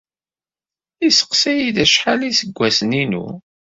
[1.03, 3.25] Yesseqsa-iyi-d acḥal iseggasen-inu.